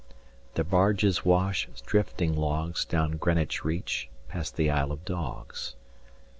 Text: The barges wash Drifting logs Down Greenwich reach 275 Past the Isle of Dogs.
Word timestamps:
The 0.55 0.63
barges 0.63 1.23
wash 1.23 1.69
Drifting 1.85 2.35
logs 2.35 2.85
Down 2.85 3.17
Greenwich 3.17 3.63
reach 3.63 4.09
275 4.29 4.33
Past 4.33 4.55
the 4.55 4.71
Isle 4.71 4.91
of 4.93 5.05
Dogs. 5.05 5.75